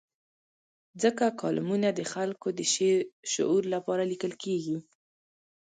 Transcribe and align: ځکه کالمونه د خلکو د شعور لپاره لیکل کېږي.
ځکه 1.03 1.25
کالمونه 1.41 1.89
د 1.93 2.01
خلکو 2.13 2.47
د 2.59 2.61
شعور 3.33 3.63
لپاره 3.73 4.03
لیکل 4.11 4.33
کېږي. 4.43 4.77